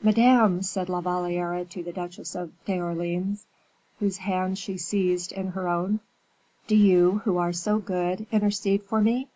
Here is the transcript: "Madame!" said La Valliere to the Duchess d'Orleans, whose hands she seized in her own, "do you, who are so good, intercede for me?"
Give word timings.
"Madame!" 0.00 0.62
said 0.62 0.88
La 0.88 1.00
Valliere 1.00 1.64
to 1.64 1.82
the 1.82 1.90
Duchess 1.90 2.36
d'Orleans, 2.64 3.44
whose 3.98 4.18
hands 4.18 4.60
she 4.60 4.76
seized 4.78 5.32
in 5.32 5.48
her 5.48 5.66
own, 5.66 5.98
"do 6.68 6.76
you, 6.76 7.20
who 7.24 7.38
are 7.38 7.52
so 7.52 7.80
good, 7.80 8.24
intercede 8.30 8.84
for 8.84 9.00
me?" 9.00 9.26